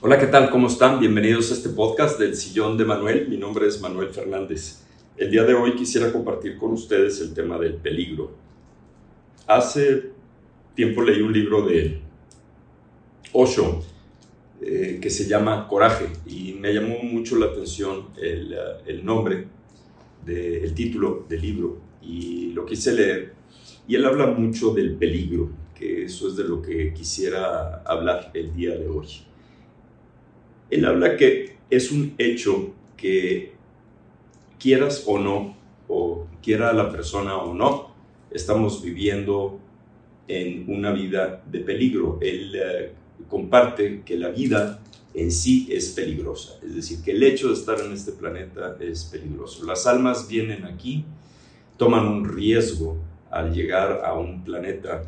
[0.00, 0.48] Hola, ¿qué tal?
[0.50, 1.00] ¿Cómo están?
[1.00, 3.26] Bienvenidos a este podcast del Sillón de Manuel.
[3.28, 4.84] Mi nombre es Manuel Fernández.
[5.16, 8.30] El día de hoy quisiera compartir con ustedes el tema del peligro.
[9.48, 10.12] Hace
[10.76, 12.00] tiempo leí un libro de
[13.32, 13.82] Osho
[14.60, 19.48] eh, que se llama Coraje y me llamó mucho la atención el, uh, el nombre,
[20.24, 23.32] de, el título del libro y lo quise leer.
[23.88, 28.54] Y él habla mucho del peligro, que eso es de lo que quisiera hablar el
[28.54, 29.08] día de hoy.
[30.70, 33.52] Él habla que es un hecho que
[34.58, 35.56] quieras o no,
[35.88, 37.94] o quiera la persona o no,
[38.30, 39.58] estamos viviendo
[40.26, 42.18] en una vida de peligro.
[42.20, 42.92] Él eh,
[43.28, 44.80] comparte que la vida
[45.14, 49.04] en sí es peligrosa, es decir, que el hecho de estar en este planeta es
[49.04, 49.64] peligroso.
[49.64, 51.04] Las almas vienen aquí,
[51.76, 52.98] toman un riesgo
[53.30, 55.04] al llegar a un planeta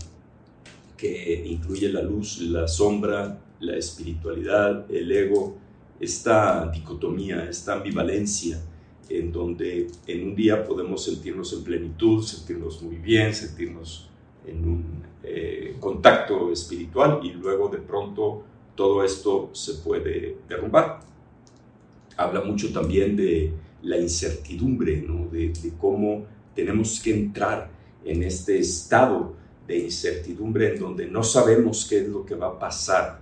[0.96, 5.56] que incluye la luz, la sombra, la espiritualidad, el ego,
[6.00, 8.60] esta dicotomía, esta ambivalencia,
[9.08, 14.08] en donde en un día podemos sentirnos en plenitud, sentirnos muy bien, sentirnos
[14.46, 18.42] en un eh, contacto espiritual y luego de pronto
[18.74, 21.00] todo esto se puede derrumbar.
[22.16, 25.28] Habla mucho también de la incertidumbre, ¿no?
[25.28, 27.70] de, de cómo tenemos que entrar
[28.04, 29.34] en este estado
[29.66, 33.19] de incertidumbre en donde no sabemos qué es lo que va a pasar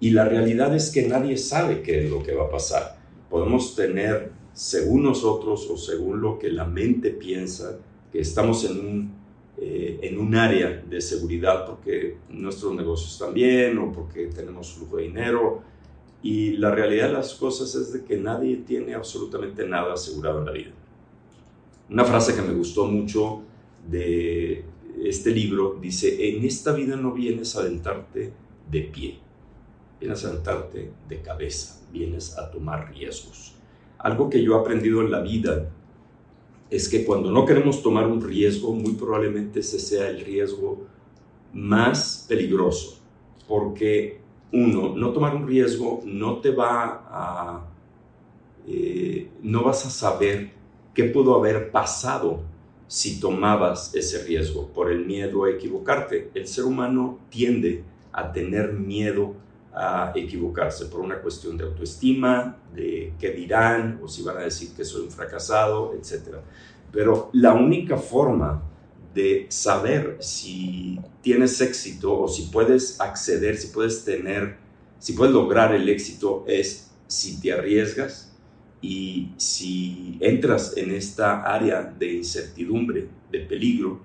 [0.00, 2.98] y la realidad es que nadie sabe qué es lo que va a pasar.
[3.28, 7.78] Podemos tener, según nosotros o según lo que la mente piensa,
[8.10, 9.14] que estamos en un,
[9.58, 14.96] eh, en un área de seguridad porque nuestros negocios están bien o porque tenemos flujo
[14.96, 15.62] de dinero.
[16.22, 20.46] Y la realidad de las cosas es de que nadie tiene absolutamente nada asegurado en
[20.46, 20.72] la vida.
[21.90, 23.42] Una frase que me gustó mucho
[23.86, 24.64] de
[25.02, 28.32] este libro dice, en esta vida no vienes a aventarte
[28.70, 29.29] de pie
[30.00, 33.54] vienes a sentarte de cabeza, vienes a tomar riesgos.
[33.98, 35.68] Algo que yo he aprendido en la vida
[36.70, 40.86] es que cuando no queremos tomar un riesgo, muy probablemente ese sea el riesgo
[41.52, 42.98] más peligroso,
[43.46, 44.20] porque
[44.52, 47.66] uno, no tomar un riesgo no te va a,
[48.66, 50.52] eh, no vas a saber
[50.94, 52.40] qué pudo haber pasado
[52.86, 56.30] si tomabas ese riesgo por el miedo a equivocarte.
[56.34, 59.34] El ser humano tiende a tener miedo
[59.72, 64.70] a equivocarse por una cuestión de autoestima, de qué dirán o si van a decir
[64.76, 66.36] que soy un fracasado, etc.
[66.92, 68.62] Pero la única forma
[69.14, 74.56] de saber si tienes éxito o si puedes acceder, si puedes tener,
[74.98, 78.32] si puedes lograr el éxito es si te arriesgas
[78.80, 84.00] y si entras en esta área de incertidumbre, de peligro,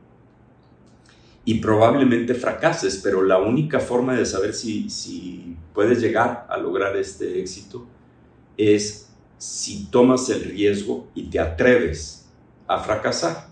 [1.45, 6.97] y probablemente fracases, pero la única forma de saber si, si puedes llegar a lograr
[6.97, 7.85] este éxito
[8.57, 12.27] es si tomas el riesgo y te atreves
[12.67, 13.47] a fracasar.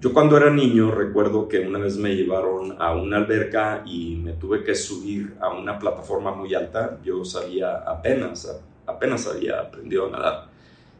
[0.00, 4.32] Yo cuando era niño recuerdo que una vez me llevaron a una alberca y me
[4.32, 6.98] tuve que subir a una plataforma muy alta.
[7.04, 10.50] Yo sabía apenas, apenas había aprendido a nadar.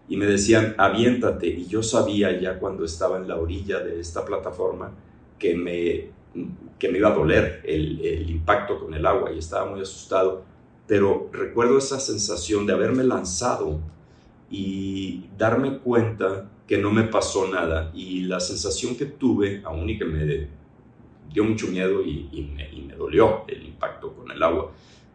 [0.09, 1.49] Y me decían, aviéntate.
[1.49, 4.93] Y yo sabía ya cuando estaba en la orilla de esta plataforma
[5.43, 6.05] que me,
[6.79, 10.45] que me iba a doler el, impacto con el agua y estaba muy asustado.
[10.87, 13.81] Pero recuerdo esa sensación de haberme lanzado
[14.49, 17.91] y darme cuenta que no me pasó nada.
[17.93, 20.49] Y la sensación que tuve, aún y que me
[21.33, 24.71] dio mucho miedo y, me, y, me, dolió el impacto con el agua,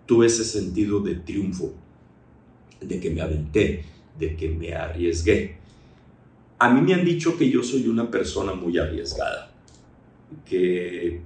[0.05, 1.73] tuve ese sentido de triunfo,
[2.81, 3.85] de que me aventé,
[4.19, 5.55] de que me arriesgué.
[6.59, 9.46] A mí me han dicho que yo soy una persona muy arriesgada
[10.45, 11.21] que,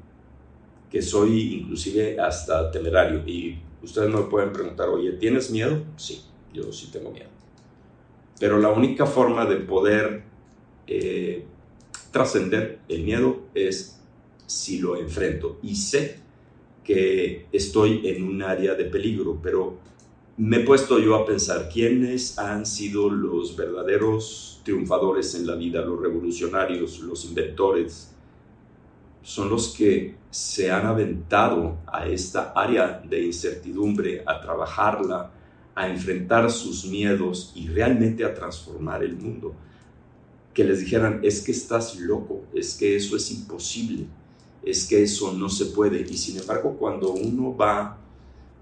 [0.89, 3.24] que soy inclusive hasta temerario.
[3.25, 5.83] Y ustedes me pueden preguntar, oye, ¿tienes miedo?
[5.95, 6.21] Sí,
[6.53, 7.30] yo sí tengo miedo.
[8.39, 10.24] Pero la única forma de poder
[10.88, 11.45] eh,
[12.12, 14.00] trascender el miedo es
[14.48, 15.59] si lo enfrento.
[15.62, 16.18] Y sé
[16.83, 19.77] que estoy en un área de peligro, pero
[20.38, 25.81] me he puesto yo a pensar quiénes han sido los verdaderos triunfadores en la vida,
[25.81, 28.10] los revolucionarios, los inventores,
[29.21, 35.31] son los que se han aventado a esta área de incertidumbre, a trabajarla,
[35.75, 39.53] a enfrentar sus miedos y realmente a transformar el mundo.
[40.53, 44.06] Que les dijeran, es que estás loco, es que eso es imposible,
[44.63, 46.01] es que eso no se puede.
[46.01, 47.97] Y sin embargo, cuando uno va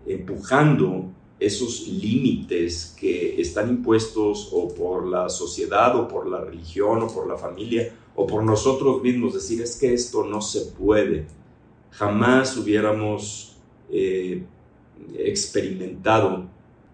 [0.06, 7.08] empujando esos límites que están impuestos o por la sociedad o por la religión o
[7.08, 11.28] por la familia o por nosotros mismos, decir es que esto no se puede.
[11.92, 13.56] Jamás hubiéramos
[13.90, 14.44] eh,
[15.18, 16.48] experimentado.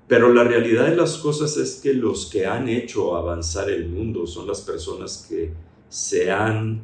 [0.08, 4.28] Pero la realidad de las cosas es que los que han hecho avanzar el mundo
[4.28, 5.52] son las personas que
[5.90, 6.82] se han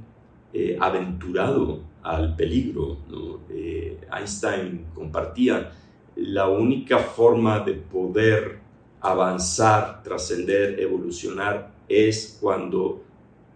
[0.53, 2.97] eh, aventurado al peligro.
[3.49, 5.71] Eh, Einstein compartía
[6.15, 8.59] la única forma de poder
[9.01, 13.01] avanzar, trascender, evolucionar es cuando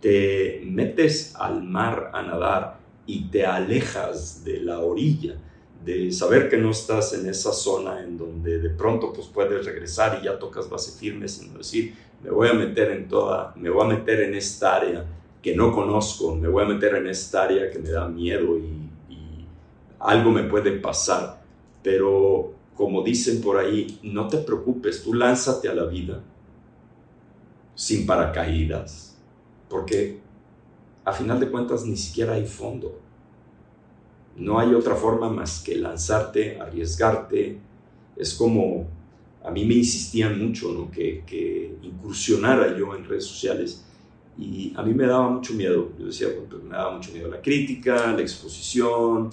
[0.01, 5.35] te metes al mar a nadar y te alejas de la orilla,
[5.83, 10.19] de saber que no estás en esa zona en donde de pronto pues puedes regresar
[10.19, 11.93] y ya tocas base firme, sino decir,
[12.23, 15.05] me voy a meter en toda, me voy a meter en esta área
[15.43, 19.13] que no conozco, me voy a meter en esta área que me da miedo y,
[19.13, 19.45] y
[19.99, 21.44] algo me puede pasar
[21.85, 26.19] pero como dicen por ahí, no te preocupes, tú lánzate a la vida
[27.75, 29.15] sin paracaídas,
[29.69, 30.17] porque
[31.03, 32.99] a final de cuentas ni siquiera hay fondo.
[34.35, 37.59] No hay otra forma más que lanzarte, arriesgarte.
[38.15, 38.87] Es como,
[39.43, 40.89] a mí me insistían mucho ¿no?
[40.89, 43.85] que, que incursionara yo en redes sociales
[44.39, 45.91] y a mí me daba mucho miedo.
[45.99, 49.29] Yo decía, pues, me daba mucho miedo la crítica, la exposición,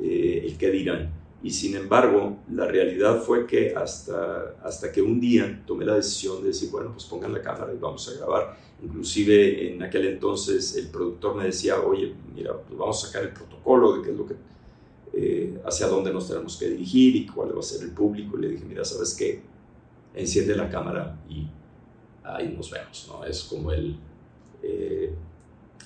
[0.00, 1.18] eh, el qué dirán.
[1.42, 6.40] Y sin embargo, la realidad fue que hasta, hasta que un día tomé la decisión
[6.42, 8.56] de decir, bueno, pues pongan la cámara y vamos a grabar.
[8.82, 13.32] Inclusive en aquel entonces el productor me decía, oye, mira, pues vamos a sacar el
[13.32, 14.34] protocolo de qué es lo que,
[15.12, 18.36] eh, hacia dónde nos tenemos que dirigir y cuál va a ser el público.
[18.36, 19.40] Y le dije, mira, ¿sabes qué?
[20.14, 21.46] Enciende la cámara y
[22.24, 23.24] ahí nos vemos, ¿no?
[23.24, 23.96] Es como el
[24.62, 25.14] eh,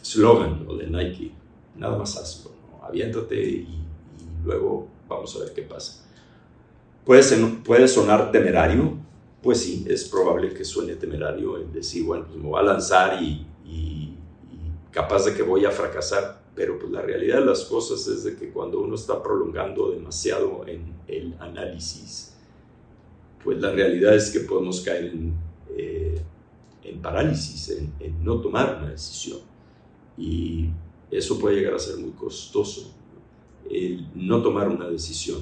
[0.00, 1.32] slogan de Nike,
[1.76, 2.87] nada más hazlo, ¿no?
[2.87, 6.04] Aviéntate y, y luego Vamos a ver qué pasa.
[7.04, 7.22] ¿Puede,
[7.64, 8.96] puede sonar temerario,
[9.42, 13.22] pues sí, es probable que suene temerario en decir, bueno, pues me voy a lanzar
[13.22, 13.46] y,
[14.92, 18.36] capaz de que voy a fracasar, pero pues la realidad de las cosas es de
[18.36, 22.34] que cuando uno está prolongando demasiado en el análisis,
[23.42, 25.34] pues la realidad es que podemos caer en,
[25.74, 26.20] eh,
[27.00, 29.38] parálisis, en no tomar una decisión.
[30.18, 30.68] Y
[31.10, 32.92] eso puede llegar a ser muy costoso
[33.70, 35.38] el no tomar una decisión,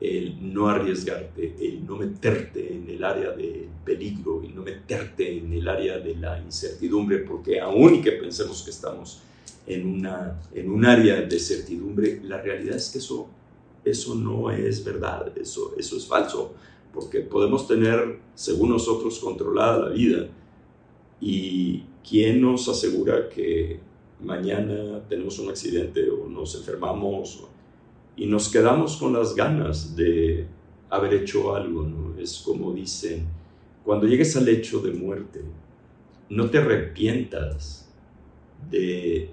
[0.00, 5.52] el no arriesgarte, el no meterte en el área del peligro y no meterte en
[5.52, 9.20] el área de la incertidumbre, porque aún y que pensemos que estamos
[9.66, 13.28] en, una, en un área de certidumbre, la realidad es que eso,
[13.84, 16.54] eso no es verdad, eso, eso es falso,
[16.92, 20.28] porque podemos tener, según nosotros, controlada la vida
[21.20, 23.80] y ¿quién nos asegura que
[24.20, 27.44] mañana tenemos un accidente o nos enfermamos
[28.16, 30.46] y nos quedamos con las ganas de
[30.90, 32.18] haber hecho algo, ¿no?
[32.18, 33.26] Es como dicen,
[33.84, 35.42] cuando llegues al hecho de muerte,
[36.30, 37.88] no te arrepientas
[38.70, 39.30] de...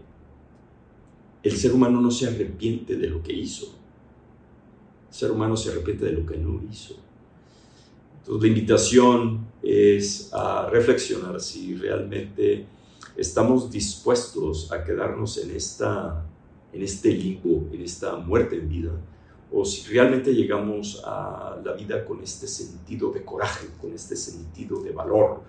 [1.44, 3.76] El ser humano no se arrepiente de lo que hizo.
[5.10, 6.96] El ser humano se arrepiente de lo que no hizo.
[8.20, 12.66] Entonces la invitación es a reflexionar si realmente
[13.18, 16.26] estamos dispuestos a quedarnos en, esta,
[16.74, 18.92] en este limbo, en esta muerte en vida,
[19.52, 24.82] o si realmente llegamos a la vida con este sentido de coraje, con este sentido
[24.82, 25.44] de valor,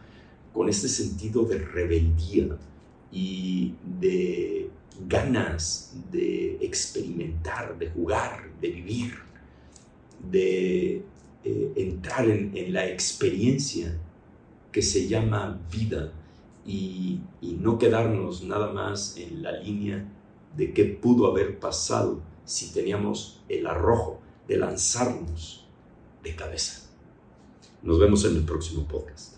[0.52, 2.56] con este sentido de rebeldía
[3.10, 4.70] y de
[5.08, 9.14] ganas de experimentar, de jugar, de vivir,
[10.30, 11.02] de
[11.44, 13.98] eh, entrar en la experiencia
[14.72, 16.12] que se llama vida
[16.66, 17.20] y,
[17.60, 20.06] no quedarnos nada más en la línea
[20.56, 25.66] de qué pudo haber pasado si teníamos el arrojo de lanzarnos
[26.22, 26.88] de cabeza.
[27.82, 29.35] Nos vemos en el próximo podcast.